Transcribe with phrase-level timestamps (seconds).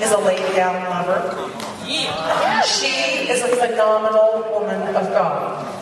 [0.00, 1.50] is a laid down lover.
[2.66, 5.74] She is a phenomenal woman of God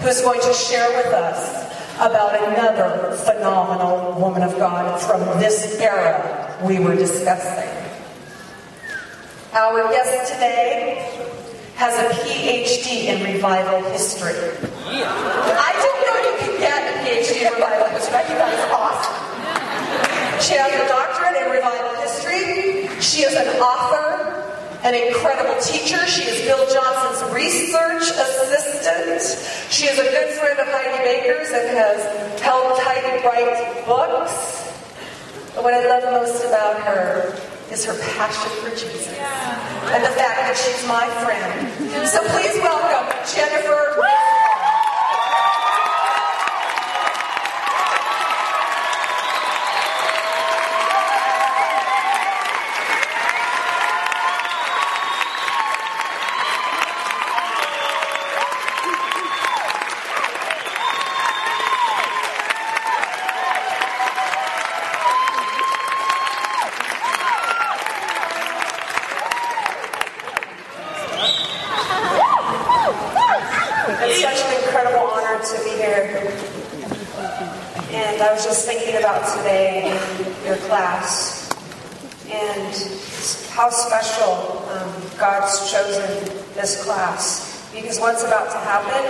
[0.00, 1.66] who's going to share with us
[1.96, 7.68] about another phenomenal woman of God from this era we were discussing.
[9.52, 11.10] Our guest today
[11.74, 14.34] has a PhD in revival history.
[14.86, 18.16] I didn't know you could get a PhD in revival history.
[18.16, 19.28] I think that is awesome.
[20.40, 22.88] She has a doctorate in revival history.
[23.00, 24.44] She is an author,
[24.88, 26.00] an incredible teacher.
[26.06, 29.20] She is Bill Johnson's research assistant.
[29.70, 34.32] She is a good friend of Heidi Baker's and has helped Heidi write books.
[35.54, 37.36] But what I love most about her
[37.70, 39.08] is her passion for Jesus.
[39.92, 42.08] And the fact that she's my friend.
[42.08, 43.88] So please welcome Jennifer.
[74.00, 76.32] It's such an incredible honor to be here.
[77.90, 81.50] And I was just thinking about today in your class
[82.30, 82.72] and
[83.50, 87.70] how special um, God's chosen this class.
[87.88, 89.00] Because what's about to happen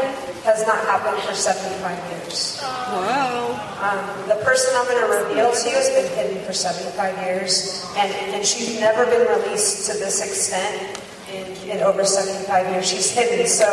[0.47, 2.62] has not happened for 75 years.
[2.62, 3.98] Um,
[4.31, 6.95] the person I'm going to reveal to you has been hidden for 75
[7.27, 12.87] years, and, and she's never been released to this extent in, in over 75 years.
[12.87, 13.49] She's hidden.
[13.49, 13.67] So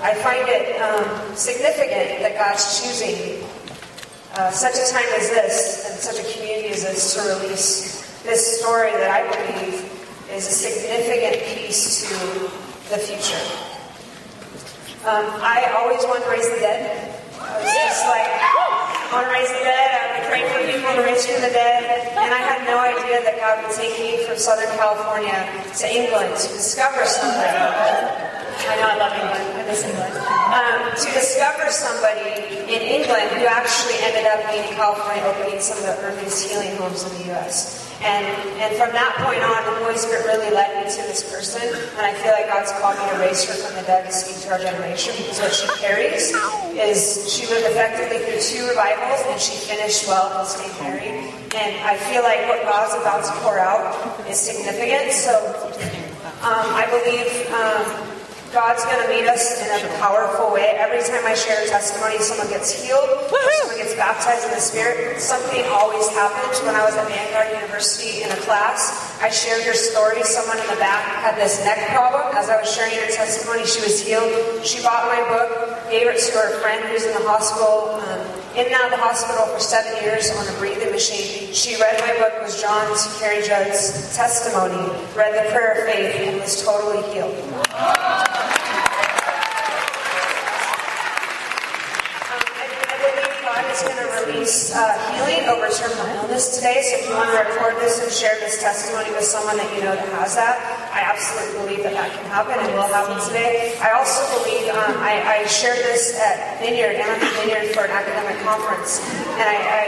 [0.00, 3.44] I find it um, significant that God's choosing
[4.32, 8.62] uh, such a time as this and such a community as this to release this
[8.62, 9.92] story that I believe
[10.32, 12.48] is a significant piece to
[12.88, 13.67] the future.
[15.08, 16.84] Um, I always wanted to raise the dead.
[17.40, 19.88] I was just like, I want to raise the dead.
[19.88, 22.12] I want to pray for people to raise from the dead.
[22.12, 25.32] And I had no idea that God would take me from Southern California
[25.80, 27.56] to England to discover somebody.
[27.56, 29.48] I know I love England.
[29.56, 30.12] I miss England.
[30.12, 35.80] Um, to discover somebody in England who actually ended up being in California opening some
[35.80, 37.87] of the earliest healing homes in the U.S.
[37.98, 38.24] And,
[38.62, 41.66] and from that point on, the Holy Spirit really led me to this person.
[41.66, 44.38] And I feel like God's called me to raise her from the dead to speak
[44.46, 46.30] to our generation because what she carries
[46.78, 51.26] is she lived effectively through two revivals and she finished well and stayed married.
[51.58, 53.90] And I feel like what God's about to pour out
[54.30, 55.10] is significant.
[55.10, 55.34] So
[56.46, 58.07] um, I believe um,
[58.52, 60.72] God's going to meet us in a powerful way.
[60.80, 63.04] Every time I share a testimony, someone gets healed,
[63.60, 65.20] someone gets baptized in the Spirit.
[65.20, 66.56] Something always happens.
[66.64, 70.24] When I was at Vanguard University in a class, I shared her story.
[70.24, 72.24] Someone in the back had this neck problem.
[72.36, 74.64] As I was sharing her testimony, she was healed.
[74.64, 78.66] She bought my book, gave it to her friend who's in the hospital, um, in
[78.66, 81.54] and out of the hospital for seven years on a breathing machine.
[81.54, 84.82] She read my book, was John's Carrie Judd's testimony,
[85.14, 87.38] read the prayer of faith, and was totally healed.
[87.54, 87.62] Um,
[92.50, 96.82] I I believe God is going to release uh, healing over terminal illness today.
[96.82, 99.82] So if you want to record this and share this testimony with someone that you
[99.82, 100.58] know that has that,
[100.90, 103.78] I absolutely believe that that can happen and will happen today.
[103.78, 108.42] I also believe um, I, I shared this at Vineyard, Anaheim Vineyard, for an academic
[108.42, 108.98] conference,
[109.38, 109.82] and I, I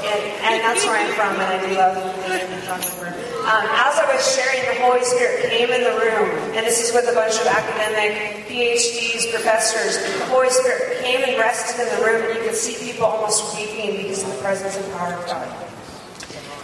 [0.00, 1.94] and, and that's where I'm from, and I do love
[2.26, 3.29] Vineyard and.
[3.40, 6.92] Um, as I was sharing, the Holy Spirit came in the room, and this is
[6.92, 9.96] with a bunch of academic PhDs, professors.
[10.20, 13.56] The Holy Spirit came and rested in the room, and you could see people almost
[13.56, 15.48] weeping because of the presence and power of God.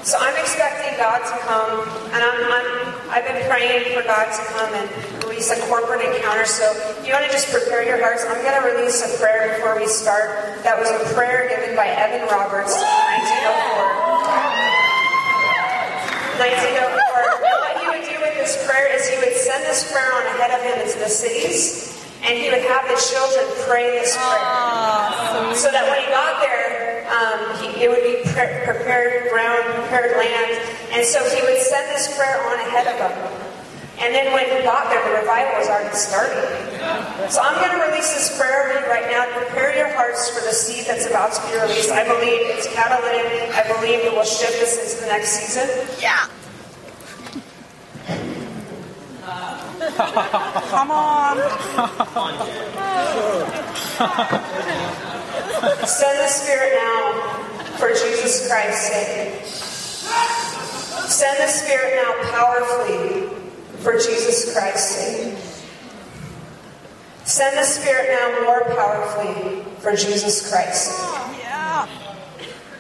[0.05, 1.81] So I'm expecting God to come,
[2.13, 2.45] and I'm,
[3.09, 4.87] I've been praying for God to come and
[5.25, 6.45] release a corporate encounter.
[6.45, 6.71] So
[7.01, 9.81] if you want to just prepare your hearts, I'm going to release a prayer before
[9.81, 10.61] we start.
[10.63, 14.16] That was a prayer given by Evan Roberts in 1904.
[16.38, 16.97] 1904.
[17.47, 20.24] And what he would do with this prayer is he would send this prayer on
[20.36, 25.54] ahead of him into the cities, and he would have the children pray this prayer.
[25.56, 30.16] So that when he got there, um, he, it would be pre- prepared ground, prepared
[30.18, 30.60] land.
[30.92, 33.16] And so he would send this prayer on ahead of them.
[33.98, 36.45] And then when he got there, the revival was already starting.
[37.31, 39.25] So I'm going to release this prayer over you right now.
[39.25, 41.91] To prepare your hearts for the seed that's about to be released.
[41.91, 43.57] I believe it's catalytic.
[43.57, 45.69] I believe it will shift us into the next season.
[46.01, 46.28] Yeah.
[50.71, 51.37] Come on.
[55.87, 57.13] Send the Spirit now
[57.78, 59.45] for Jesus Christ's sake.
[61.09, 63.26] Send the Spirit now powerfully
[63.86, 65.38] for Jesus Christ's sake.
[67.24, 71.88] Send the Spirit now more powerfully for Jesus Christ's sake.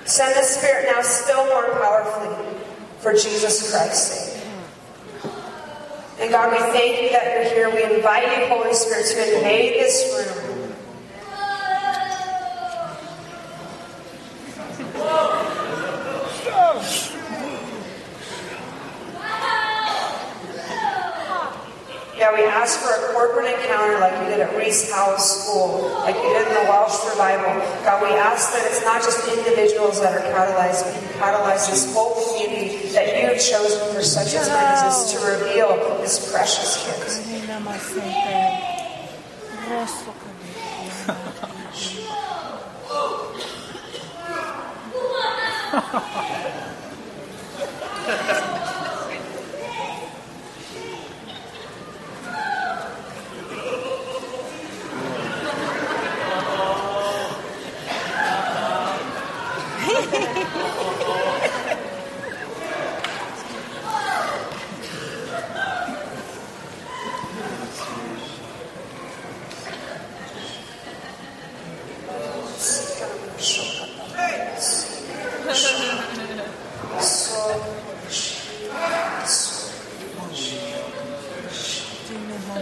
[0.04, 2.58] Send the Spirit now still more powerfully
[2.98, 4.42] for Jesus Christ's sake.
[6.18, 7.88] And God, we thank you that you're here.
[7.88, 10.56] We invite you, Holy Spirit, to invade this room.
[22.16, 26.16] Yeah, we ask for a corporate encounter like you did at Reese House School, like
[26.16, 27.60] you did in the Welsh Revival.
[27.84, 31.92] God, we ask that it's not just individuals that are catalyzed, but you catalyze this
[31.92, 36.32] whole community that you have chosen for such a time as this to reveal this
[36.32, 37.20] precious gift.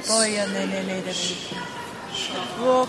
[0.08, 1.12] Boya ne ne ne de
[2.58, 2.86] Oh,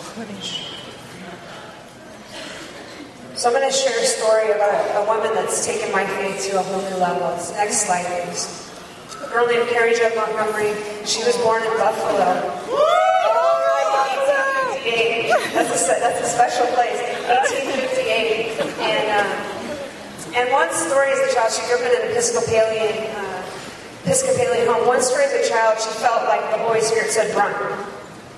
[3.35, 6.47] So I'm going to share a story about a, a woman that's taken my faith
[6.50, 7.29] to a whole new level.
[7.35, 8.47] It's next slide, please.
[9.24, 10.74] A girl named Carrie Judd Montgomery.
[11.05, 12.41] She was born in Buffalo.
[12.71, 15.29] 1858.
[15.53, 17.00] That's a, se- that's a special place.
[17.27, 18.59] 1858.
[18.81, 19.27] And, um,
[20.35, 23.44] and one story as a child, she grew up in an Episcopalian, uh,
[24.03, 24.85] Episcopalian home.
[24.88, 27.53] One story as a child, she felt like the Holy Spirit said, run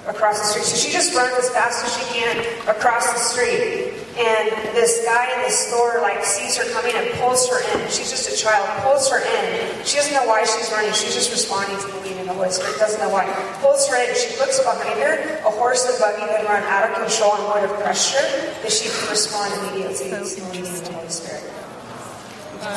[0.08, 0.64] across the street.
[0.64, 3.94] So she just runs as fast as she can across the street.
[4.18, 7.86] And this guy in the store like sees her coming and pulls her in.
[7.92, 9.86] She's just a child, pulls her in.
[9.86, 10.92] She doesn't know why she's running.
[10.92, 12.80] She's just responding to the leading of the Holy Spirit.
[12.80, 13.30] Doesn't know why.
[13.62, 14.16] Pulls her in.
[14.16, 15.38] She looks behind her.
[15.46, 18.26] A horse and buggy had run out of control and would have crushed her.
[18.64, 21.46] But she could respond immediately to the leading of the Holy Spirit.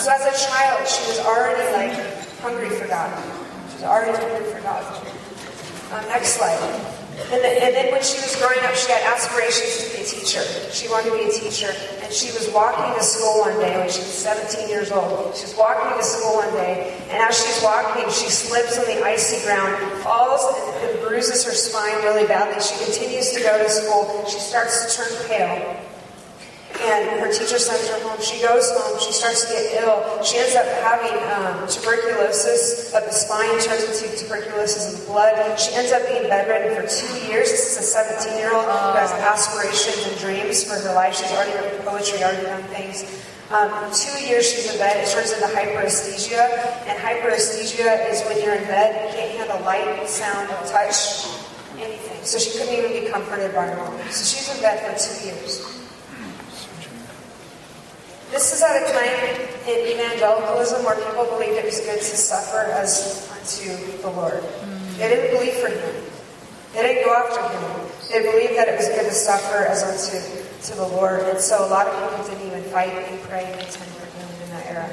[0.02, 1.96] So as a child, she was already like
[2.44, 3.39] hungry for God.
[3.81, 4.85] She was already hungry for God.
[5.88, 6.61] Uh, next slide.
[7.32, 10.06] And then, and then when she was growing up, she had aspirations to be a
[10.06, 10.44] teacher.
[10.69, 11.73] She wanted to be a teacher.
[12.05, 15.35] And she was walking to school one day when she was 17 years old.
[15.35, 19.00] She was walking to school one day, and as she's walking, she slips on the
[19.00, 19.73] icy ground,
[20.05, 22.61] falls and, and bruises her spine really badly.
[22.61, 24.26] She continues to go to school.
[24.29, 25.89] She starts to turn pale.
[26.81, 28.20] And her teacher sends her home.
[28.22, 28.99] She goes home.
[29.00, 30.22] She starts to get ill.
[30.22, 35.34] She ends up having um, tuberculosis of the spine, turns into tuberculosis of the blood.
[35.58, 37.50] She ends up being bedridden for two years.
[37.50, 37.87] This is a
[38.22, 41.17] 17 year old who has aspirations and dreams for her life.
[41.17, 43.05] She's already written poetry, already done things.
[43.50, 45.02] Um, two years she's in bed.
[45.02, 46.87] It turns into hyperesthesia.
[46.87, 51.26] And hyperesthesia is when you're in bed, you can't handle light, sound, touch,
[51.76, 52.23] anything.
[52.23, 53.99] So she couldn't even be comforted by her mom.
[54.11, 55.81] So she's in bed for two years.
[58.31, 62.71] This is at a time in evangelicalism where people believed it was good to suffer
[62.71, 64.45] as unto the Lord.
[64.99, 66.04] They didn't believe for him.
[66.73, 67.90] They didn't go after him.
[68.09, 71.21] They believed that it was good to suffer as unto to the Lord.
[71.26, 74.43] And so a lot of people didn't even fight and pray and contend for him
[74.45, 74.90] in that era.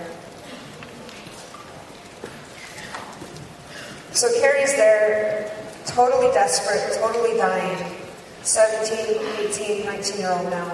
[4.13, 5.53] So Carrie's there,
[5.85, 7.95] totally desperate, totally dying.
[8.41, 9.21] 17,
[9.51, 10.71] 18, 19 year old now.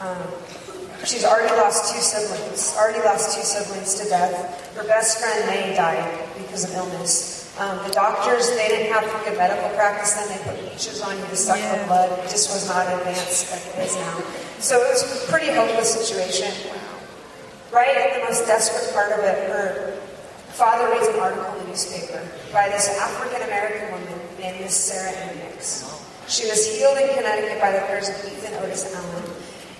[0.00, 0.22] Um,
[1.06, 4.34] She's already lost two siblings, already lost two siblings to death.
[4.74, 6.02] Her best friend, May, died
[6.36, 7.46] because of illness.
[7.58, 10.28] Um, the doctors, they didn't have good medical practice then.
[10.28, 11.78] They put leeches on you to suck Yeah.
[11.78, 12.10] the blood.
[12.18, 14.20] It just was not advanced like it is now.
[14.58, 16.52] So it was a pretty hopeless situation.
[17.70, 19.94] Right at the most desperate part of it, her
[20.58, 22.20] father reads an article in the newspaper
[22.52, 25.84] by this African American woman named Miss Sarah Hendricks.
[26.28, 29.22] She was healed in Connecticut by the prayers of Ethan Otis Allen.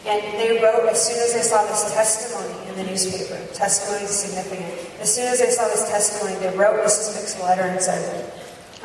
[0.06, 4.10] And they wrote, as soon as they saw this testimony in the newspaper, testimony is
[4.10, 4.70] significant.
[5.00, 7.40] As soon as they saw this testimony, they wrote Mrs.
[7.40, 8.32] A letter and said,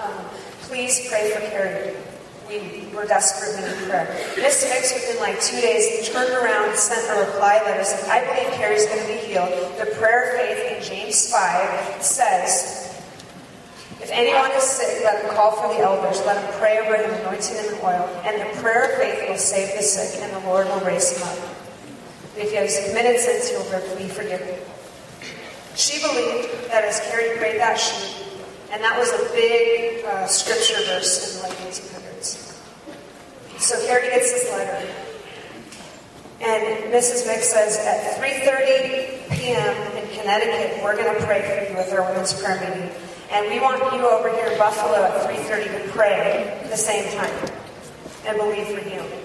[0.02, 0.26] um,
[0.62, 1.96] please pray for Carrie.
[2.50, 4.10] We were desperate in prayer.
[4.36, 8.26] Miss Mix, within like two days, turned around and sent a reply letter saying, I
[8.26, 9.50] believe Carrie's going to be healed.
[9.78, 12.81] The prayer of faith in James 5 says,
[14.02, 16.20] if anyone is sick, let him call for the elders.
[16.26, 18.10] Let him pray over him, anointing him with oil.
[18.26, 21.24] And the prayer of faith will save the sick, and the Lord will raise him
[21.24, 21.38] up.
[22.36, 24.58] If he has committed sins, he will be forgiven.
[25.76, 28.26] She believed that as Carrie prayed that, she,
[28.72, 32.60] and that was a big uh, scripture verse in the late 1800s.
[33.60, 34.88] So Carrie gets this letter,
[36.42, 37.28] and Mrs.
[37.28, 39.98] Mix says, at 3.30 p.m.
[39.98, 42.90] in Connecticut, we're going to pray for you with our women's prayer meeting.
[43.32, 47.50] And we want you over here Buffalo at 3.30 to pray at the same time
[48.28, 49.24] and believe for healing.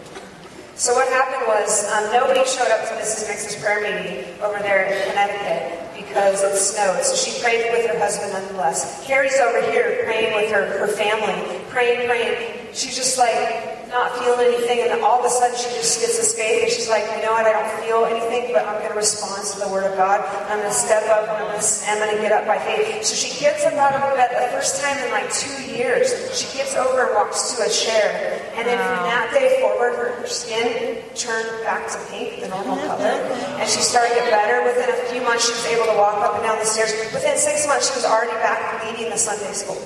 [0.77, 3.27] So what happened was um, nobody showed up to Mrs.
[3.27, 7.03] Mix's prayer meeting over there in Connecticut because it snowed.
[7.03, 9.05] So she prayed with her husband nonetheless.
[9.05, 12.69] Carrie's over here praying with her, her family, praying, praying.
[12.75, 16.37] She's just like, not feeling anything, and all of a sudden she just gets this
[16.37, 19.01] faith, and she's like, you know what, I don't feel anything, but I'm going to
[19.01, 20.21] respond to the Word of God.
[20.53, 22.61] I'm going to step up, and I'm going to, I'm going to get up by
[22.61, 23.09] faith.
[23.09, 26.13] So she gets up out of bed the first time in like two years.
[26.37, 30.29] She gets over and walks to a chair, and then from that day forward, her
[30.29, 32.93] skin turned back to pink, the normal mm-hmm.
[32.93, 33.17] color,
[33.57, 34.61] and she started to get better.
[34.69, 36.93] Within a few months, she was able to walk up and down the stairs.
[37.17, 39.81] Within six months, she was already back leading the Sunday school.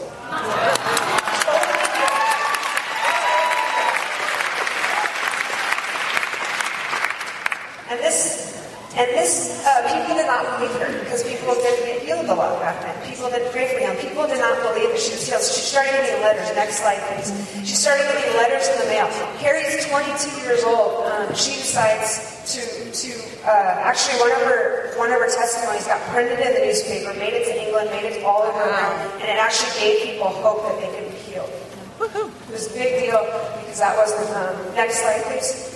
[7.90, 8.54] And this,
[8.94, 12.62] and this, uh, people did not believe her because people didn't get healed a lot
[12.62, 12.94] back then.
[13.02, 13.98] People didn't pray for him.
[13.98, 15.42] People did not believe that she was healed.
[15.42, 16.54] So she started getting letters.
[16.54, 17.34] Next slide, please.
[17.66, 19.10] She started getting letters in the mail.
[19.42, 20.06] Carrie's 22
[20.46, 21.02] years old.
[21.10, 22.62] Um, she decides to,
[22.94, 23.10] to
[23.42, 27.34] uh, actually one of her one of her testimonies got printed in the newspaper, made
[27.34, 30.78] it to England, made it all over around, and it actually gave people hope that
[30.78, 31.50] they could be healed.
[31.98, 33.18] It was a big deal
[33.66, 34.30] because that wasn't.
[34.30, 35.74] Um, next slide, please.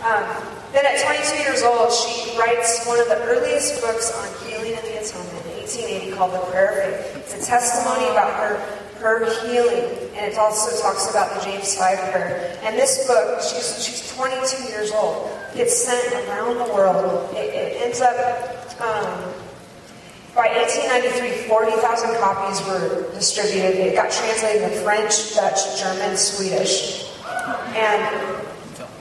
[0.00, 0.24] Um,
[0.72, 4.86] then at 22 years old, she writes one of the earliest books on healing and
[4.86, 7.16] the atonement in 1880 called The Prayer of Faith.
[7.16, 8.56] It's a testimony about her,
[9.02, 12.56] her healing, and it also talks about the James 5 prayer.
[12.62, 17.34] And this book, she's, she's 22 years old, gets sent around the world.
[17.34, 18.16] It, it ends up,
[18.80, 19.34] um,
[20.34, 23.74] by 1893, 40,000 copies were distributed.
[23.74, 27.10] It got translated into French, Dutch, German, Swedish.
[27.74, 28.29] And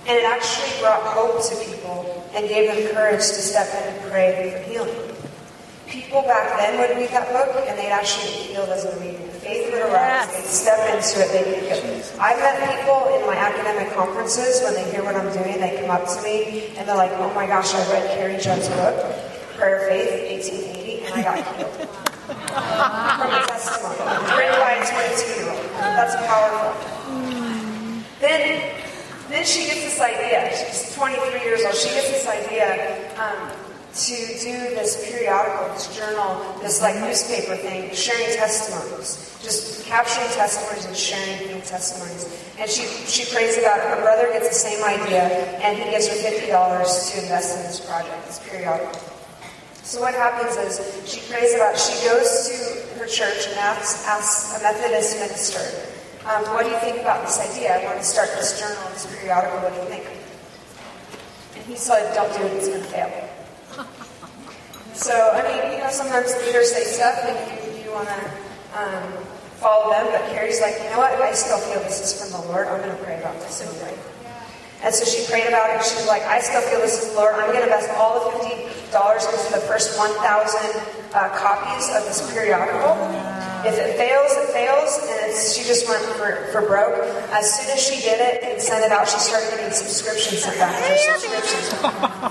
[0.09, 4.11] and it actually brought hope to people and gave them courage to step in and
[4.11, 5.13] pray for healing.
[5.85, 9.29] People back then would read that book and they'd actually get healed as they're reading.
[9.37, 12.01] Faith would arise, they'd step into it, they'd get healed.
[12.17, 15.91] I've met people in my academic conferences when they hear what I'm doing, they come
[15.91, 18.97] up to me and they're like, oh my gosh, I read Carrie Judd's book,
[19.61, 21.69] Prayer of Faith, 1880, and I got healed.
[22.49, 24.01] From a testimony,
[24.33, 25.69] written by a 22 year old.
[25.77, 26.73] That's powerful.
[28.19, 28.88] Then
[29.29, 30.49] then she gets this idea.
[30.51, 31.75] She's 23 years old.
[31.75, 33.51] She gets this idea um,
[33.93, 40.85] to do this periodical, this journal, this like newspaper thing, sharing testimonies, just capturing testimonies
[40.85, 42.25] and sharing new testimonies.
[42.57, 43.85] And she she prays about it.
[43.97, 45.23] Her brother gets the same idea,
[45.61, 48.99] and he gives her fifty dollars to invest in this project, this periodical.
[49.83, 51.77] So what happens is she prays about.
[51.77, 55.65] She goes to her church and asks, asks a Methodist minister
[56.29, 57.73] um, what do you think about this idea?
[57.73, 59.65] I want to start this journal, this periodical.
[59.65, 60.05] What do you think?
[61.57, 63.29] And he said, don't do it, it's going to fail.
[64.99, 67.39] So, I mean, you know, sometimes leaders say stuff and
[67.71, 68.19] you, you want to
[68.75, 69.07] um,
[69.55, 71.13] follow them, but Carrie's like, you know what?
[71.13, 72.67] I still feel this is from the Lord.
[72.67, 73.97] I'm going to pray about this anyway.
[74.83, 75.85] And so she prayed about it.
[75.85, 77.35] She was like, I still feel this is the Lord.
[77.35, 80.19] I'm going to invest all the $50 into the first 1,000
[81.15, 83.28] uh, copies of this periodical.
[83.65, 86.95] If it fails, it fails, and she just went for, for broke.
[87.31, 90.57] As soon as she did it and sent it out, she started getting subscriptions sent
[90.57, 91.69] back subscriptions.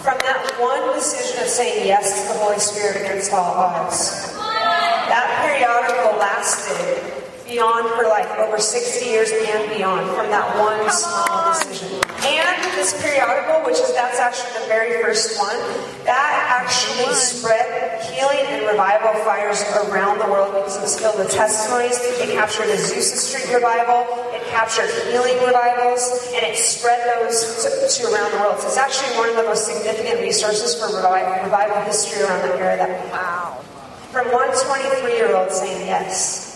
[0.00, 5.28] From that one decision of saying yes to the Holy Spirit against all odds, that
[5.44, 7.17] periodical lasted
[7.48, 12.04] beyond for like over 60 years and beyond from that one small decision.
[12.28, 15.56] And this periodical, which is that's actually the very first one,
[16.04, 21.32] that actually spread healing and revival fires around the world because it was filled with
[21.32, 21.96] testimonies.
[22.20, 24.04] It captured Azusa Street revival,
[24.36, 26.04] it captured healing revivals,
[26.36, 28.60] and it spread those to, to around the world.
[28.60, 32.60] So it's actually one of the most significant resources for revival, revival history around the
[32.60, 33.64] era that we have.
[34.12, 36.47] From one 23 year old saying yes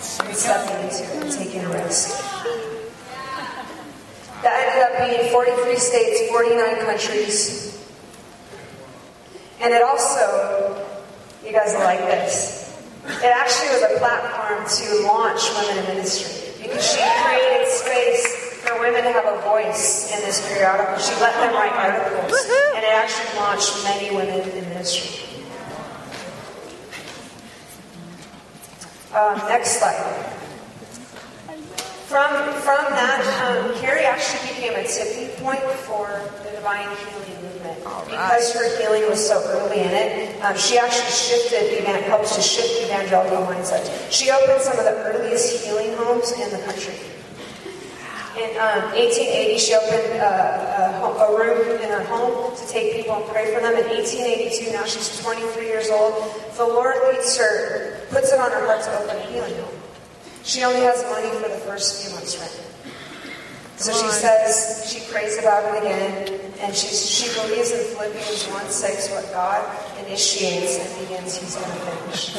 [0.00, 2.18] stepping into taking a risk.
[4.42, 7.84] That ended up being 43 states, 49 countries.
[9.60, 10.86] And it also,
[11.44, 16.84] you guys like this, it actually was a platform to launch women in ministry because
[16.84, 20.96] she created space for women to have a voice in this periodical.
[20.98, 22.32] She let them write articles,
[22.76, 25.29] and it actually launched many women in ministry.
[29.14, 29.96] Um, next slide.
[32.06, 32.30] From,
[32.62, 36.06] from that, um, Carrie actually became a tipping point for
[36.44, 41.10] the divine healing movement because her healing was so early in it, um, she actually
[41.10, 43.82] shifted, helped to shift evangelical mindset.
[44.12, 46.94] She opened some of the earliest healing homes in the country.
[48.40, 53.16] In um, 1880, she opened a, a, a room in her home to take people
[53.16, 53.76] and pray for them.
[53.76, 56.24] In 1882, now she's 23 years old.
[56.56, 59.76] The Lord leads her, puts it on her heart to open a healing home.
[60.42, 62.70] She only has money for the first few months' rent.
[63.76, 68.66] So she says, she prays about it again, and she, she believes in Philippians 1
[68.68, 69.64] 6, what God
[70.04, 72.32] initiates and begins, He's going to finish.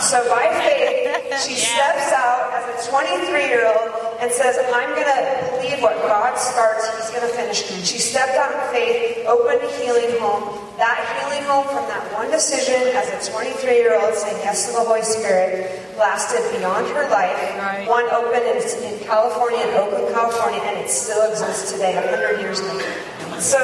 [0.00, 5.06] so by faith, she steps out as a 23 year old and says, I'm going
[5.06, 7.62] to believe what God starts, He's going to finish.
[7.86, 10.66] She stepped out in faith, opened a healing home.
[10.78, 14.72] That healing home, from that one decision as a 23 year old saying yes to
[14.74, 17.34] the Holy Spirit, lasted beyond her life.
[17.58, 17.86] Right.
[17.88, 22.62] One opened in, in California, in Oakland, California, and it still exists today, 100 years
[22.62, 22.92] later.
[23.38, 23.58] So,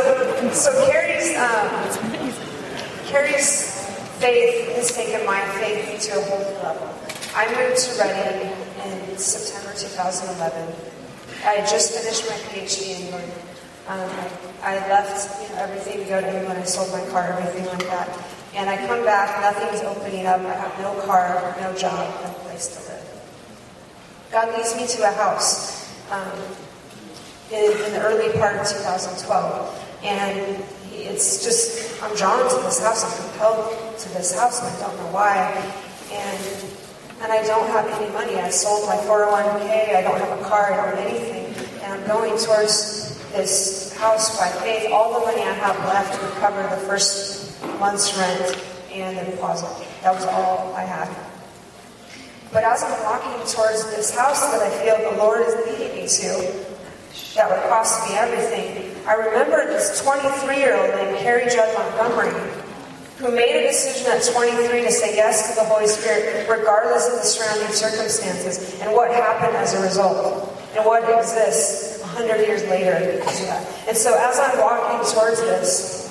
[0.52, 1.70] so Carrie's, um,
[3.06, 3.74] Carrie's
[4.18, 6.94] faith has taken my faith to a whole new level.
[7.34, 8.63] I moved to Redding
[9.14, 10.74] in September 2011.
[11.46, 13.32] I had just finished my PhD in England.
[13.86, 14.10] Um,
[14.62, 16.58] I left you know, everything to go to England.
[16.58, 18.10] I sold my car, everything like that.
[18.54, 20.40] And I come back, nothing's opening up.
[20.40, 23.06] I have no car, no job, no place to live.
[24.32, 26.38] God leads me to a house um,
[27.52, 29.22] in, in the early part of 2012.
[30.02, 33.04] And it's just, I'm drawn to this house.
[33.04, 35.54] I'm compelled to this house, and I don't know why.
[36.10, 36.74] And,
[37.22, 38.36] and I don't have any money.
[38.36, 39.96] I sold my 401k.
[39.96, 40.72] I don't have a car.
[40.72, 41.54] I don't have anything.
[41.82, 44.90] And I'm going towards this house by faith.
[44.92, 49.86] All the money I have left would cover the first month's rent and the deposit.
[50.02, 51.08] That was all I had.
[52.52, 56.06] But as I'm walking towards this house that I feel the Lord is leading me
[56.06, 56.74] to,
[57.34, 62.63] that would cost me everything, I remember this 23 year old named Carrie Judd Montgomery
[63.18, 67.14] who made a decision at 23 to say yes to the Holy Spirit, regardless of
[67.14, 72.94] the surrounding circumstances, and what happened as a result, and what exists 100 years later.
[73.86, 76.04] And so as I'm walking towards this,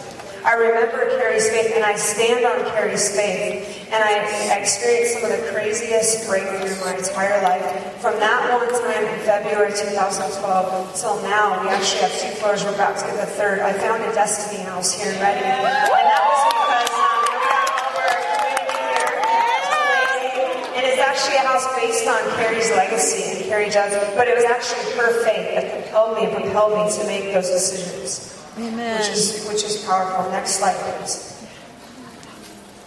[0.44, 4.20] I remember Carrie's faith, and I stand on Carrie's faith, and I,
[4.52, 7.64] I experienced some of the craziest breakthrough in my entire life.
[8.04, 12.64] From that one time in February 2012 till now, we actually have two floors.
[12.64, 13.60] We're about to get the third.
[13.60, 17.68] I found a Destiny house here in Redding, and that was because um, we got
[17.88, 19.16] over a community here.
[19.24, 20.76] It's amazing.
[20.76, 24.46] And it's actually a house based on Carrie's legacy and Carrie Judd's, but it was
[24.46, 28.98] actually her faith that compelled me and propelled me to make those decisions Amen.
[28.98, 30.30] which is which is powerful.
[30.32, 31.30] Next slide, please.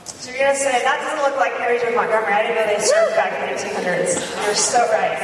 [0.05, 1.95] So you're gonna say that doesn't look like Carrie J.
[1.95, 2.35] Montgomery.
[2.35, 4.19] I didn't know they served back in the 1800s.
[4.43, 5.23] You're so right.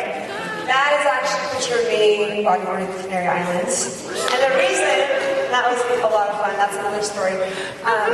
[0.71, 5.32] That is actually a picture of me walking over the Canary Islands, and the reason
[5.53, 6.57] that was a lot of fun.
[6.57, 7.37] That's another story.
[7.85, 8.09] Um,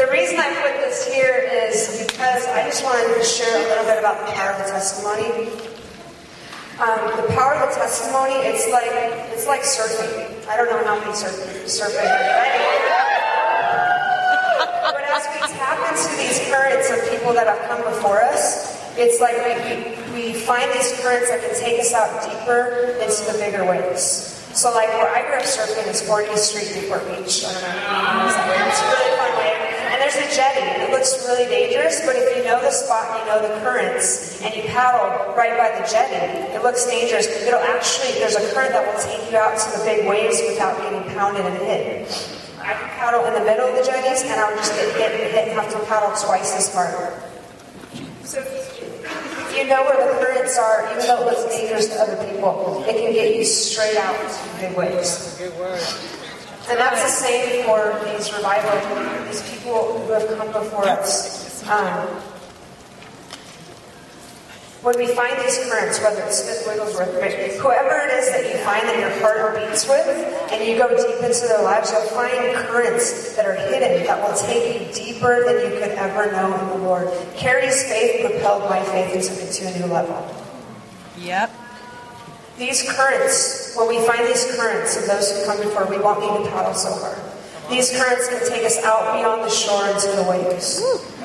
[0.00, 3.84] the reason I put this here is because I just wanted to share a little
[3.84, 5.52] bit about the power of the testimony.
[6.80, 8.88] Um, the power of the testimony, it's like
[9.36, 10.32] it's like surfing.
[10.48, 11.36] I don't know how many surf,
[11.68, 12.08] surfing
[14.80, 19.20] But as we tap into these currents of people that have come before us, it's
[19.20, 23.68] like we, we find these currents that can take us out deeper into the bigger
[23.68, 24.31] waves.
[24.52, 27.40] So like where I grew up surfing is 40th Street, Newport Beach.
[27.40, 28.12] I don't know
[28.84, 29.52] really fun way.
[29.92, 30.60] And there's a jetty.
[30.84, 34.40] It looks really dangerous, but if you know the spot and you know the currents,
[34.44, 37.26] and you paddle right by the jetty, it looks dangerous.
[37.26, 40.76] It'll actually, there's a current that will take you out to the big waves without
[40.84, 42.12] getting pounded and hit.
[42.60, 45.32] I can paddle in the middle of the jetties, and I'll just get hit and
[45.32, 47.08] hit and have to paddle twice as hard.
[48.22, 48.44] So
[49.56, 52.96] you know where the currents are, even though it looks dangerous to other people, it
[52.96, 55.36] can get you straight out to big waves.
[55.38, 55.80] Good word.
[56.68, 61.66] And that's the same for these revival, these people who have come before us.
[61.68, 62.08] Um,
[64.82, 67.14] when we find these currents, whether it's Smith Wigglesworth,
[67.60, 70.06] whoever it is that you find that your heart beats with,
[70.50, 74.36] and you go deep into their lives, you'll find currents that are hidden that will
[74.36, 77.08] take you deeper than you could ever know in the Lord.
[77.36, 80.18] Carrie's faith propelled my faith into to a new level.
[81.18, 81.50] Yep.
[82.58, 86.44] These currents, when we find these currents of those who come before, we won't need
[86.44, 87.18] to paddle so hard.
[87.70, 90.82] These currents can take us out beyond the shore into the waves.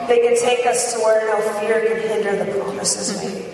[0.08, 3.47] They can take us to where no fear can hinder the promises made.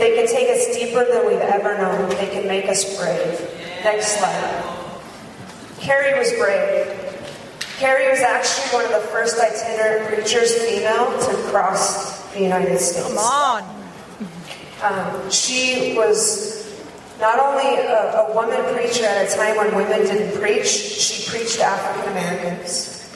[0.00, 2.08] They can take us deeper than we've ever known.
[2.08, 3.38] They can make us brave.
[3.84, 4.64] Next slide.
[5.78, 6.88] Carrie was brave.
[7.76, 13.08] Carrie was actually one of the first itinerant preachers, female, to cross the United States.
[13.08, 13.62] Come on.
[14.82, 16.82] Um, she was
[17.20, 21.56] not only a, a woman preacher at a time when women didn't preach, she preached
[21.56, 23.06] to African Americans.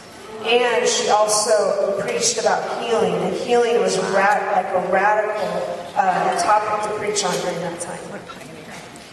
[0.44, 6.90] And she also preached about healing, and healing was rad, like a radical uh, topic
[6.90, 8.00] to preach on during that time.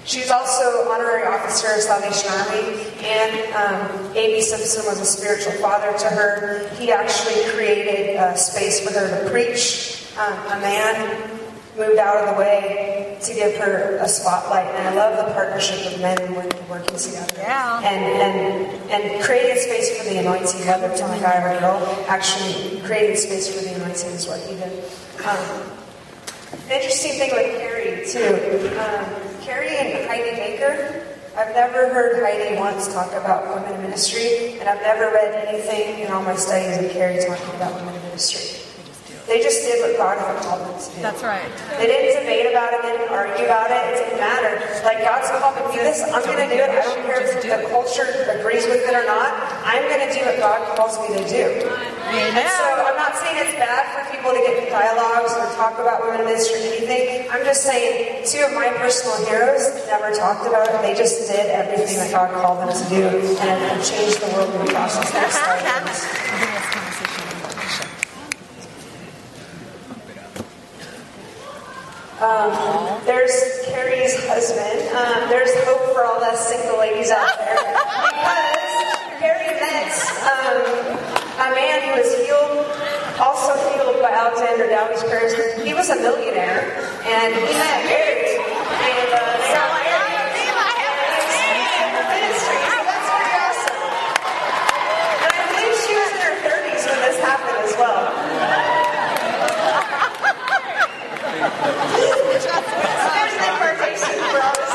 [0.04, 4.42] She's also honorary officer of Salvation Army, and um, A.B.
[4.42, 6.68] Simpson was a spiritual father to her.
[6.76, 10.08] He actually created a space for her to preach.
[10.18, 11.40] Um, a man
[11.78, 15.94] moved out of the way to give her a spotlight, and I love the partnership
[15.94, 17.36] of men and women working together.
[17.38, 17.82] Yeah.
[17.84, 21.60] And and and creating space for the anointing, whether it's on a guy or a
[21.60, 24.84] girl, actually creating space for the anointing is what he did.
[25.26, 25.78] Um,
[26.52, 32.60] the interesting thing with Carrie, too, um, Carrie and Heidi Baker, I've never heard Heidi
[32.60, 36.84] once talk about women in ministry, and I've never read anything in all my studies
[36.84, 38.61] of Carrie talking about women in ministry.
[39.28, 41.02] They just did what God had called them to do.
[41.02, 41.46] That's right.
[41.78, 44.58] They didn't debate about it, they didn't argue about it, it didn't matter.
[44.84, 46.70] Like, God's called me to do this, I'm going to do it.
[46.74, 49.30] I don't care if the culture agrees with it or not.
[49.64, 51.46] I'm going to do what God calls me to do.
[52.12, 56.04] And so I'm not saying it's bad for people to get dialogues or talk about
[56.04, 57.30] women in ministry or anything.
[57.32, 60.82] I'm just saying two of my personal heroes never talked about it.
[60.82, 64.52] They just did everything that God called them to do and it changed the world
[64.56, 65.14] in the process.
[65.14, 66.22] Next slide, please.
[72.22, 72.54] Um,
[73.10, 73.34] there's
[73.66, 74.94] Carrie's husband.
[74.94, 77.58] Um, there's hope for all the single ladies out there.
[77.58, 79.90] Because Carrie met
[80.30, 80.62] um,
[81.42, 82.62] a man who was healed,
[83.18, 85.34] also healed by Alexander Dowie's prayers.
[85.66, 86.78] He was a millionaire,
[87.10, 88.38] and he met Carrie.
[88.38, 90.46] And uh, they got married.
[91.74, 92.54] And her ministry.
[92.70, 93.82] So that's pretty awesome.
[95.26, 98.14] And I believe she was in her 30s when this happened as well.
[102.42, 104.72] There's an impartation for all this.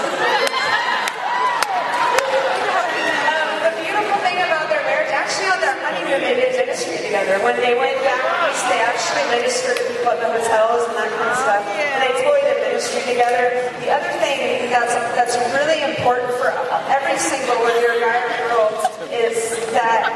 [3.27, 7.36] Um, the beautiful thing about their marriage, actually on their honeymoon, they did ministry together.
[7.47, 8.27] When they went back
[8.67, 11.63] they actually ministered to people at the hotels and that kind of stuff.
[11.63, 13.71] And they toyed in ministry together.
[13.87, 16.51] The other thing that's that's really important for
[16.91, 18.67] every single a guy or girl
[19.15, 20.11] is that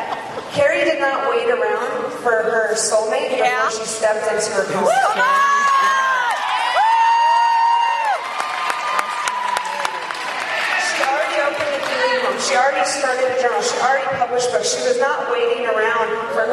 [0.50, 3.70] Carrie did not wait around for her soulmate before Yeah.
[3.70, 4.90] she stepped into her calling.
[10.82, 12.38] She already opened the healing.
[12.42, 13.62] She already started a journal.
[13.62, 14.74] She already published books.
[14.74, 15.89] She was not waiting around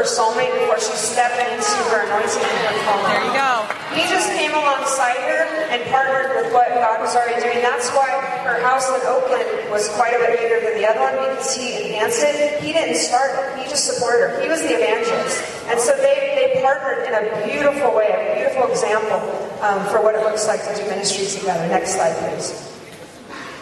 [0.08, 3.12] soulmate before she stepped into her anointing and her calling.
[3.12, 3.68] There you go.
[3.92, 7.60] He just came alongside her and partnered with what God was already doing.
[7.60, 8.08] That's why
[8.48, 11.92] her house in Oakland was quite a bit bigger than the other one because he
[11.92, 12.64] enhanced it.
[12.64, 13.60] He didn't start it.
[13.60, 14.42] He just supported her.
[14.42, 15.44] He was the evangelist.
[15.68, 19.20] And so they, they partnered in a beautiful way, a beautiful example
[19.62, 21.68] um, for what it looks like to do ministry together.
[21.68, 22.56] Next slide, please.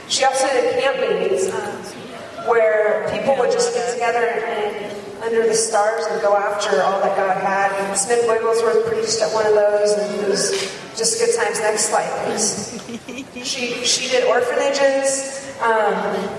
[0.07, 5.55] She also did camp meetings um, where people would just get together and under the
[5.55, 7.71] stars and go after all that God had.
[7.81, 10.51] And Smith Wigglesworth preached at one of those, and it was
[10.95, 11.59] just good times.
[11.59, 12.71] Next slide, please.
[13.45, 15.53] She she did orphanages.
[15.61, 16.29] Um,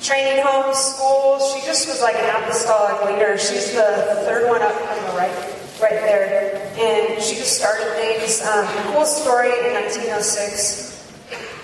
[0.00, 1.52] training homes, schools.
[1.52, 3.36] She just was like an apostolic leader.
[3.36, 5.34] She's the third one up on the right,
[5.82, 6.72] right there.
[6.78, 8.40] And she just started things.
[8.42, 10.92] Um, cool story in 1906.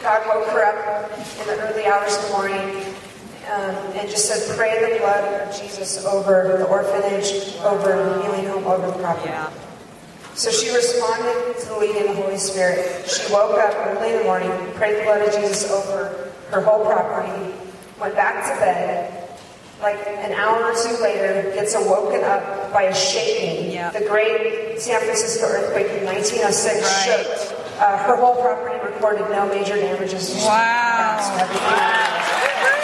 [0.03, 2.95] God woke her up in the early hours of the morning
[3.51, 8.47] um, and just said, pray the blood of Jesus over the orphanage, over the healing
[8.47, 9.29] home, over the property.
[9.31, 9.51] Yeah.
[10.35, 13.09] So she responded to the leading of the Holy Spirit.
[13.11, 16.85] She woke up early in the morning, prayed the blood of Jesus over her whole
[16.85, 17.53] property,
[18.01, 19.15] went back to bed.
[19.81, 23.71] Like an hour or two later, gets awoken up by a shaking.
[23.73, 23.91] Yeah.
[23.91, 27.25] The great San Francisco earthquake in 1906 Right.
[27.47, 27.81] shook.
[27.81, 30.35] Uh, her whole property recorded no major damages.
[30.45, 31.21] Wow.
[31.23, 32.79] so everything-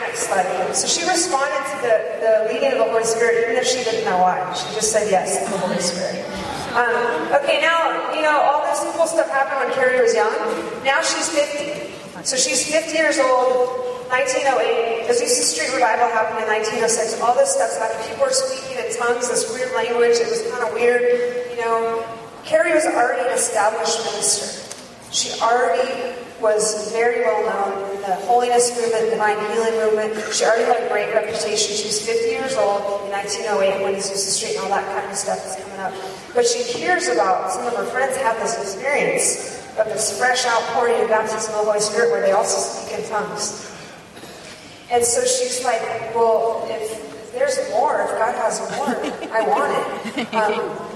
[0.00, 0.46] Next slide.
[0.66, 0.67] please.
[0.78, 4.06] So she responded to the, the leading of the Holy Spirit, even if she didn't
[4.06, 4.38] know why.
[4.54, 6.22] She just said yes to the Holy Spirit.
[6.78, 10.30] Um, okay, now, you know, all this cool stuff happened when Carrie was young.
[10.86, 12.22] Now she's 50.
[12.22, 15.10] So she's 50 years old, 1908.
[15.10, 17.26] Azusa Street Revival happened in 1906.
[17.26, 17.98] All this stuff's happened.
[18.06, 20.14] People were speaking in tongues, this weird language.
[20.22, 21.02] It was kind of weird.
[21.50, 22.06] You know,
[22.46, 24.62] Carrie was already an established minister.
[25.10, 30.14] She already was very well known in the holiness movement, the divine healing movement.
[30.32, 31.74] She already had a great reputation.
[31.74, 35.16] She was 50 years old in 1908 when Azusa Street and all that kind of
[35.16, 35.92] stuff was coming up.
[36.34, 41.00] But she hears about some of her friends have this experience of this fresh outpouring
[41.02, 43.66] of baptism of Holy Spirit where they also speak in tongues.
[44.90, 45.82] And so she's like,
[46.14, 48.94] well, if there's more, if God has more,
[49.32, 50.34] I want it.
[50.34, 50.87] Um,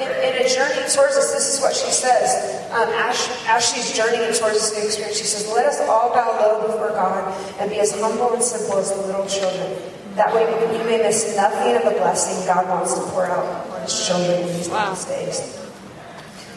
[0.00, 2.60] in, in a journey towards us, this is what she says.
[2.72, 6.38] Um, as, as she's journeying towards this new experience, she says, Let us all bow
[6.40, 9.76] low before God and be as humble and simple as the little children.
[10.16, 10.42] That way
[10.76, 14.40] you may miss nothing of the blessing God wants to pour out on his children
[14.40, 14.90] in these Wow.
[14.90, 15.56] last days.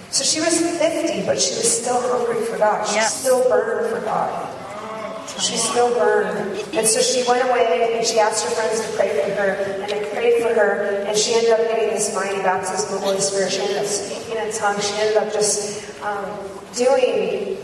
[0.10, 2.86] So she was 50, but she was still hungry for God.
[2.88, 3.14] She Yes.
[3.14, 4.53] still burned for God.
[5.40, 6.60] She still burned.
[6.74, 9.82] And so she went away and she asked her friends to pray for her.
[9.82, 11.04] And they prayed for her.
[11.08, 13.52] And she ended up getting this mighty baptism of the Holy Spirit.
[13.52, 14.88] She ended up speaking in tongues.
[14.88, 16.26] She ended up just um,
[16.76, 17.58] doing,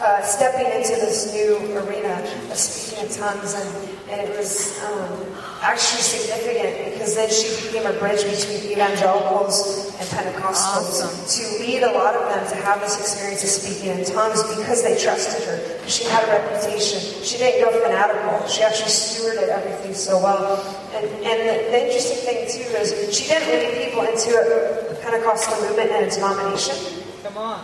[0.00, 3.54] uh, stepping into this new arena of speaking in tongues.
[3.54, 5.26] And, and it was um,
[5.64, 11.92] actually significant because then she became a bridge between evangelicals and Pentecostals to lead a
[11.92, 15.88] lot of them to have this experience of speaking in tongues because they trusted her.
[15.88, 17.00] She had a reputation.
[17.24, 18.46] She didn't go fanatical.
[18.46, 20.60] She actually stewarded everything so well.
[20.92, 24.94] And, and the, the interesting thing too is she didn't lead people into a, a
[25.00, 27.03] Pentecostal movement and a denomination.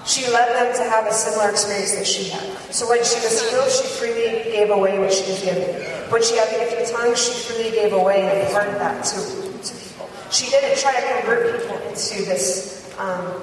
[0.06, 2.42] She led them to have a similar experience that she had.
[2.74, 5.62] So when she was healed, she freely gave away what she was given.
[6.10, 9.16] When she had the gift of tongues, she freely gave away and imparted that to,
[9.16, 10.10] to people.
[10.30, 13.42] She didn't try to convert people into this um,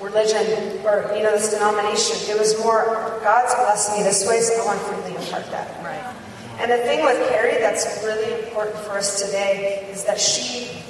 [0.00, 2.16] religion or you know this denomination.
[2.34, 5.84] It was more God's blessed me this way, so I want to freely impart that.
[5.84, 6.16] Right.
[6.60, 10.82] And the thing with Carrie that's really important for us today is that she,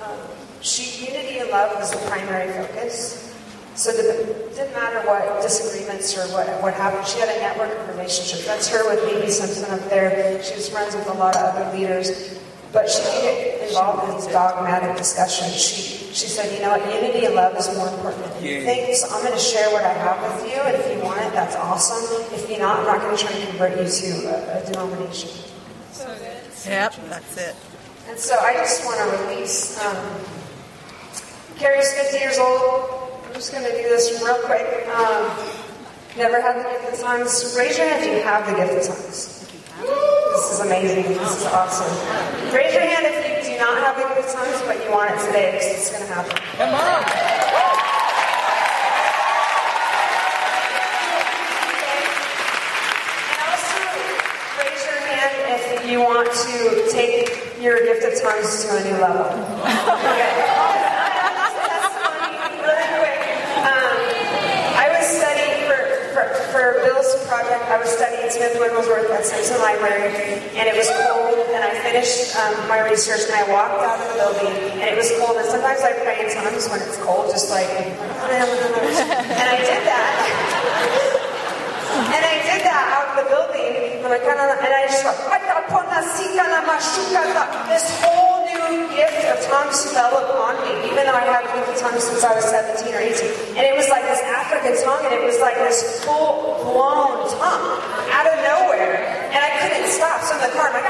[0.00, 0.16] um,
[0.60, 3.27] she unity and love was the primary focus.
[3.78, 7.06] So it didn't didn't matter what disagreements or what, what happened.
[7.06, 8.44] She had a network of relationships.
[8.44, 9.30] That's her with A.B.
[9.30, 10.42] Simpson up there.
[10.42, 12.40] She was friends with a lot of other leaders.
[12.72, 15.54] But she didn't get involved in these dogmatic discussions.
[15.54, 18.94] She, she said, you know what, unity and love is more important than anything.
[18.96, 21.32] So I'm going to share what I have with you, and if you want it,
[21.32, 22.02] that's awesome.
[22.34, 25.30] If you're not, I'm not going to try and convert you to a, a denomination.
[26.66, 27.56] Yep, that's it.
[28.08, 29.78] And so I just want to release.
[29.82, 29.96] Um,
[31.56, 32.97] Carrie's 50 years old.
[33.28, 34.88] I'm just going to do this real quick.
[34.88, 35.28] Um,
[36.16, 37.54] never had the gift of tongues.
[37.58, 39.44] Raise your hand if you have the gift of tongues.
[40.32, 41.04] This is amazing.
[41.04, 41.92] This is awesome.
[42.54, 45.10] Raise your hand if you do not have the gift of tongues, but you want
[45.12, 46.36] it today because it's going to happen.
[46.56, 47.04] Come on.
[54.56, 57.28] Raise your hand if you want to take
[57.60, 59.26] your gift of tongues to a new level.
[59.28, 60.32] Okay.
[61.58, 63.20] Testimony, really quick.
[63.58, 63.98] Um,
[64.78, 65.80] I was studying for,
[66.14, 70.08] for, for Bill's project, I was studying Smith Wigglesworth at Simpson Library,
[70.56, 74.08] and it was cold, and I finished um, my research, and I walked out of
[74.08, 77.28] the building, and it was cold, and sometimes I pray in tongues when it's cold,
[77.28, 77.92] just like, and
[79.52, 80.12] I did that.
[82.08, 85.04] And I did that out of the building, and I kind of, and I just
[85.04, 85.18] went,
[87.68, 91.76] this whole new gift of tongues fell upon me, even though I had gift of
[91.78, 93.60] tongues since I was 17 or 18.
[93.60, 97.17] And it was like this African tongue, and it was like this full blown
[97.48, 97.80] tongue
[98.16, 99.00] out of nowhere.
[99.32, 100.20] And I couldn't stop.
[100.20, 100.88] So in the car, I'm like,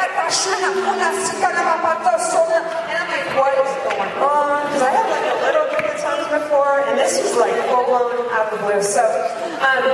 [2.29, 4.67] and I'm like, what is going on?
[4.67, 7.85] Because I had like a little gift of tongues before, and this was like full
[7.89, 8.83] blown out of the blue.
[8.83, 9.03] So
[9.65, 9.85] um,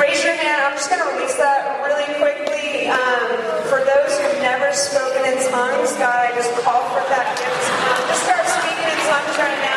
[0.00, 0.62] raise your hand.
[0.64, 2.88] I'm just going to release that really quickly.
[2.88, 3.28] Um,
[3.68, 7.64] for those who've never spoken in tongues, God, I just call for that gift.
[8.08, 9.73] Just start speaking in tongues right now.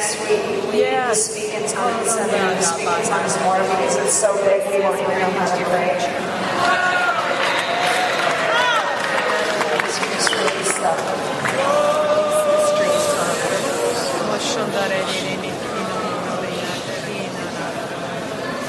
[0.00, 0.36] Next, we,
[0.72, 1.08] we Yeah.
[1.08, 4.14] need to speak in tongues and we need to speak in tongues more because it's
[4.14, 5.92] so big we won't even know how to pray.
[9.90, 12.00] So just release that.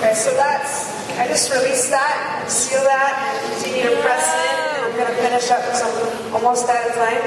[0.02, 4.26] Okay, so that's, I just released that, seal that, and continue to press.
[4.34, 7.22] And I'm going to finish up because I'm almost out of time.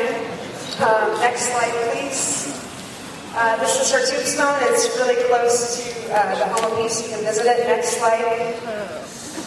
[0.83, 2.34] Um, next slide, please.
[3.37, 4.55] Uh, this is her tombstone.
[4.71, 7.03] It's really close to uh, the home of peace.
[7.03, 7.67] You can visit it.
[7.67, 8.23] Next slide.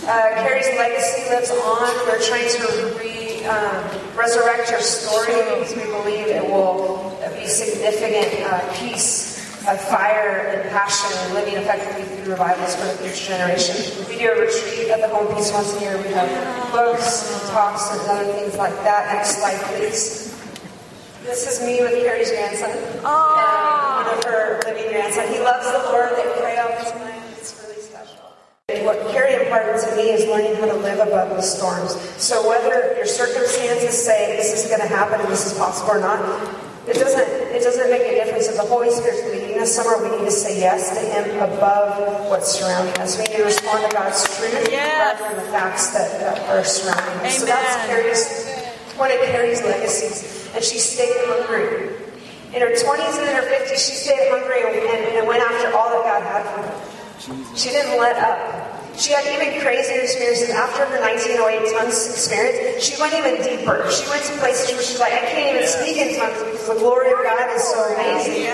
[0.03, 1.87] Uh, Carrie's legacy lives on.
[2.05, 8.27] We're trying to re, um, resurrect her story because we believe it will be significant
[8.51, 14.05] uh, peace, uh, fire, and passion, and living effectively through revivals for the future generation.
[14.09, 15.97] We do a retreat at the Home Peace once a year.
[15.97, 16.27] We have
[16.73, 19.15] books, and talks, and other things like that.
[19.15, 20.26] Next slide, please.
[21.27, 22.71] This is me with Carrie's grandson.
[23.03, 24.03] Aw.
[24.07, 25.27] One of her living grandson.
[25.31, 26.09] He loves the Lord.
[26.15, 27.21] They pray all the time.
[27.37, 28.31] It's really special.
[28.69, 31.93] And What Carrie imparted to me is learning how to live above the storms.
[32.21, 35.99] So whether your circumstances say this is going to happen and this is possible or
[35.99, 36.19] not,
[36.87, 37.27] it doesn't.
[37.51, 38.47] It doesn't make a difference.
[38.47, 42.29] If the Holy Spirit's leading us somewhere, we need to say yes to Him above
[42.29, 43.17] what's surrounding us.
[43.17, 45.19] We need to respond to God's truth Yes.
[45.19, 47.39] rather than the facts that, that are surrounding us.
[47.39, 47.87] So that's Amen.
[47.89, 48.56] Carrie's
[48.97, 51.93] one of Carrie's legacies, and she stayed hungry.
[52.53, 55.89] In her 20s and in her 50s, she stayed hungry and, and, went after all
[55.89, 57.55] that God had for her.
[57.55, 58.66] She didn't let up.
[58.97, 60.49] She had even crazier experiences.
[60.49, 63.85] After her 1908 tongues experience, she went even deeper.
[63.93, 66.81] She went to places where she's like, I can't even speak in tongues because the
[66.81, 68.49] glory of God is so amazing.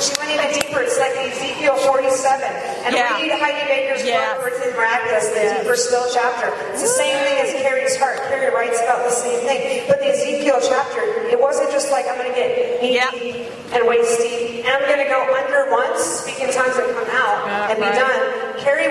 [0.00, 0.80] She went even deeper.
[0.80, 2.40] It's like Ezekiel 47.
[2.88, 3.20] And Yeah.
[3.20, 4.32] read Heidi Baker's Yes.
[4.40, 5.60] book, Written Miraculous, the Yes.
[5.60, 6.48] deeper still chapter.
[6.72, 8.16] It's the same thing as Carrie's heart.
[8.32, 9.84] Carrie writes about the same thing.
[9.86, 13.76] But the Ezekiel chapter, it wasn't just like I'm going to get knee Yep.
[13.76, 17.08] and waist deep, and I'm going to go under once, speak in tongues and come
[17.12, 17.94] out Yeah, and be right.
[17.94, 18.58] done.
[18.58, 18.88] Carrie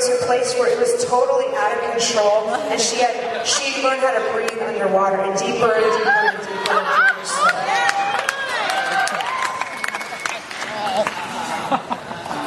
[0.00, 3.82] wanted to a place where it was totally out of control, and she had she
[3.82, 6.80] learned how to breathe underwater and deeper and deeper and deeper.
[7.24, 7.44] So,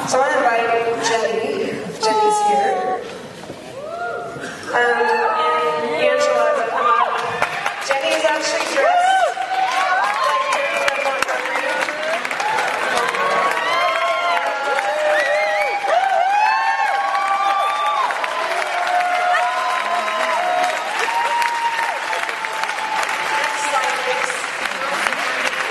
[0.10, 2.74] so I want to invite Jenny, if Jenny's here.
[4.74, 4.82] Um,
[5.38, 7.14] and Angela to come up.
[7.88, 9.38] Jenny is actually dressed
[10.26, 11.94] like Carrie Judd Montgomery.
[23.34, 24.34] Next slide, please.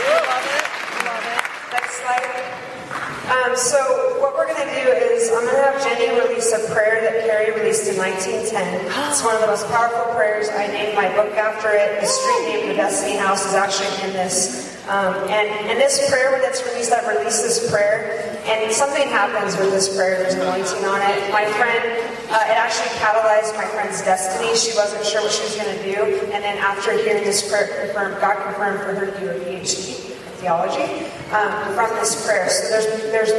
[0.09, 0.65] Love it.
[1.07, 1.43] Love it.
[1.73, 2.31] Next slide.
[3.33, 3.79] Um, so
[4.21, 7.25] what we're going to do is I'm going to have Jenny release a prayer that
[7.27, 8.87] Carrie released in 1910.
[9.11, 10.49] It's one of the most powerful prayers.
[10.51, 12.01] I named my book after it.
[12.01, 14.71] The street name, the Destiny House, is actually in this.
[14.89, 18.71] Um, and, and this prayer, when it's released, I release this prayer, and
[19.43, 20.23] happens with this prayer.
[20.23, 21.33] There's anointing on it.
[21.33, 21.83] My friend,
[22.31, 24.55] uh, it actually catalyzed my friend's destiny.
[24.55, 27.87] She wasn't sure what she was going to do, and then after hearing this prayer
[27.87, 32.49] confirmed, God confirmed for her to do a PhD theology um, from this prayer.
[32.51, 33.35] So there's there's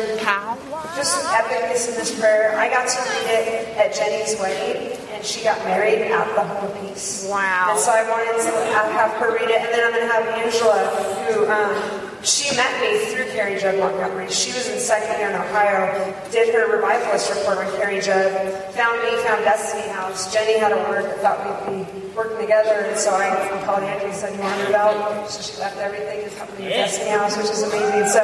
[0.99, 2.51] just some epicness in this prayer.
[2.59, 6.67] I got to read it at Jenny's wedding, and she got married at the Home
[6.67, 7.27] of Peace.
[7.29, 7.69] Wow.
[7.71, 8.51] And so I wanted to
[8.91, 10.83] have her read it, and then I'm going to have Angela,
[11.31, 14.29] who um, she met me through Carrie Judd Montgomery.
[14.29, 18.31] She was in second year in Ohio, did her revivalist report on Carrie Judd,
[18.73, 20.31] found me, found Destiny House.
[20.33, 23.29] Jenny had a word that thought we'd be working together, and so I
[23.65, 26.57] called Angie and said, "You want to move out?" So she left everything and helped
[26.57, 28.07] me with Destiny House, which is amazing.
[28.07, 28.21] So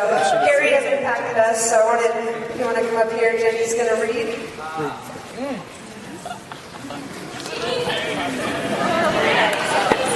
[0.48, 1.70] Carrie has impacted us.
[1.70, 2.12] So I wanted,
[2.50, 4.36] if you want to come up here, Jenny's going to read.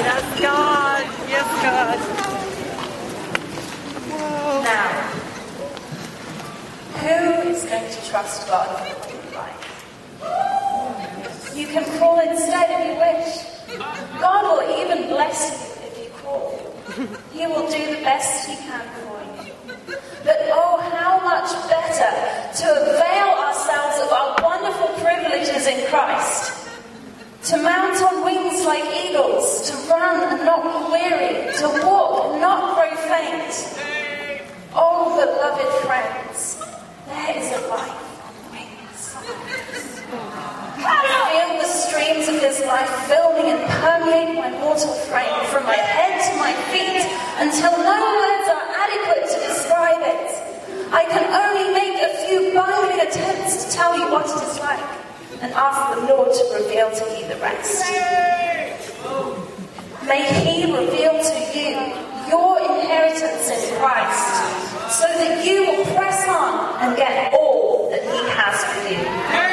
[0.03, 1.03] Yes, God.
[1.27, 2.12] Yes, God.
[4.43, 4.89] Now,
[6.99, 8.67] who is going to trust God?
[11.55, 13.79] You can call instead if you wish.
[14.19, 16.59] God will even bless you if you call.
[17.31, 19.53] He will do the best He can for you.
[20.25, 22.11] But oh, how much better
[22.59, 26.51] to avail ourselves of our wonderful privileges in Christ.
[27.45, 32.41] To mount on wings like eagles, to run and not be weary, to walk and
[32.41, 33.92] not grow faint.
[34.75, 36.57] Oh, beloved friends,
[37.05, 37.93] there is a life
[38.25, 39.13] on the wings.
[40.81, 45.65] I Feel the streams of this life fill me and permeate my mortal frame from
[45.65, 47.05] my head to my feet
[47.37, 50.25] until no words are adequate to describe it.
[50.91, 54.89] I can only make a few binding attempts to tell you what it is like
[55.41, 57.85] and ask the Lord to reveal to you the rest.
[60.07, 66.81] May He reveal to you your inheritance in Christ, so that you will press on
[66.81, 69.52] and get all that He has for you.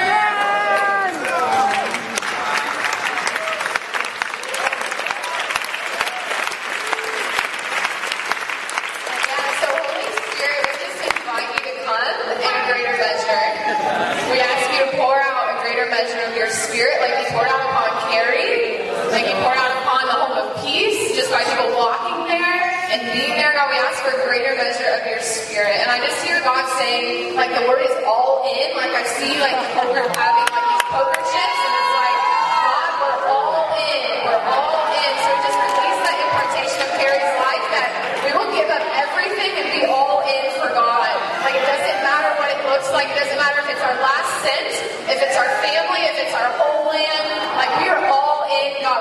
[24.07, 25.76] A greater measure of your spirit.
[25.76, 28.72] And I just hear God saying, like the word is all in.
[28.76, 32.18] Like I see like poker having like these poker chips, and it's like,
[32.64, 34.05] God, we're all in.
[34.24, 35.12] We're all in.
[35.20, 37.90] So just release that impartation of Carrie's life that
[38.24, 41.12] we will give up everything and be all in for God.
[41.44, 43.09] Like it doesn't matter what it looks like.
[43.12, 44.70] It doesn't matter if it's our last cent,
[45.12, 47.30] if it's our family, if it's our whole land.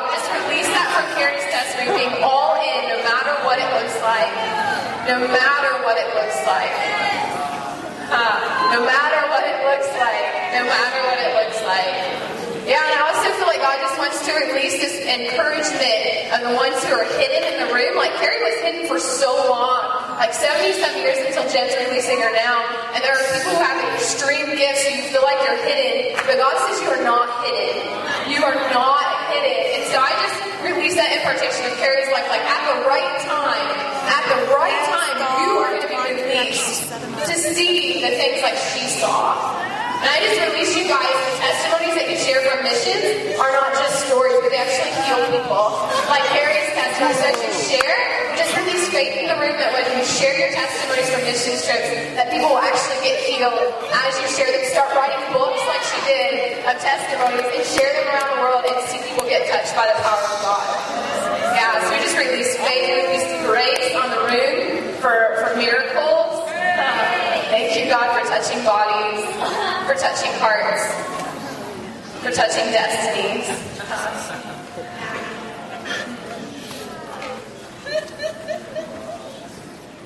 [0.03, 3.97] We just release that from Carrie's testimony, being all in, no matter what it looks
[3.99, 4.31] like.
[5.09, 6.73] No matter what it looks like.
[8.07, 8.77] Huh.
[8.77, 10.25] No matter what it looks like.
[10.53, 12.29] No matter what it looks like.
[12.69, 16.53] Yeah, and I also feel like God just wants to release this encouragement of the
[16.53, 17.97] ones who are hidden in the room.
[17.97, 22.29] Like Carrie was hidden for so long, like 70 some years until Jen's releasing her
[22.29, 22.61] now.
[22.93, 26.13] And there are people who have extreme gifts, so you feel like you're hidden.
[26.29, 27.89] But God says you are not hidden.
[28.29, 29.08] You are not
[29.89, 33.69] so I just release that impartation of Carrie's life, like at the right time,
[34.05, 36.85] at the right time, you are going to be released
[37.25, 39.33] to see the things like she saw.
[39.99, 43.73] And I just release you guys the testimonies that you share from missions are not
[43.73, 45.73] just stories, but they actually heal people.
[46.07, 46.69] Like Carrie's
[46.99, 47.95] that you share,
[48.35, 51.87] just release faith in the room that when you share your testimonies from mission trips,
[52.19, 53.55] that people will actually get healed
[54.03, 54.59] as you share them.
[54.67, 58.75] Start writing books like she did of testimonies and share them around the world and
[58.91, 60.67] see people get touched by the power of God.
[61.55, 66.43] Yeah, so we just release faith, and release grace on the room for, for miracles.
[67.47, 69.23] Thank you, God, for touching bodies,
[69.87, 70.83] for touching hearts,
[72.19, 73.47] for touching destinies.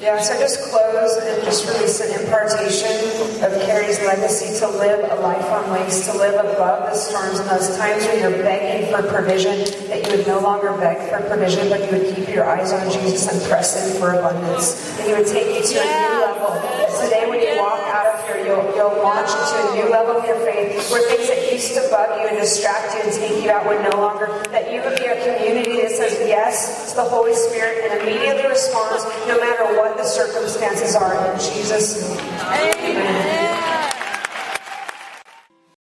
[0.04, 2.92] Yeah, so just close and just release an impartation
[3.40, 7.48] of Carrie's legacy to live a life on lakes, to live above the storms in
[7.48, 11.70] those times when you're begging for provision, that you would no longer beg for provision,
[11.70, 14.76] but you would keep your eyes on Jesus and press in for abundance.
[14.98, 16.52] That He would take you to a new level.
[17.00, 20.26] Today, when you walk out of here, you'll, you'll launch into a new level of
[20.26, 23.50] your faith where things that used to bug you and distract you and take you
[23.50, 27.04] out would no longer, that you would be a community that says yes to the
[27.04, 31.34] Holy Spirit and immediately responds no matter what the circumstances are.
[31.34, 32.20] In Jesus' name.
[32.42, 33.53] Amen.